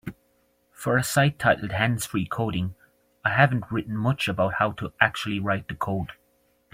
For 0.71 0.97
a 0.97 1.03
site 1.03 1.37
titled 1.37 1.73
Hands-Free 1.73 2.25
Coding, 2.25 2.73
I 3.23 3.29
haven't 3.35 3.71
written 3.71 3.95
much 3.95 4.27
about 4.27 4.55
How 4.55 4.71
To 4.71 4.91
Actually 4.99 5.39
Write 5.39 5.67
The 5.67 5.75
Code. 5.75 6.13